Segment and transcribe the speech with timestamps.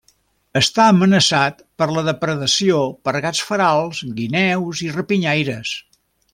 [0.59, 5.79] Està amenaçat per la depredació per gats ferals, guineus i rapinyaires.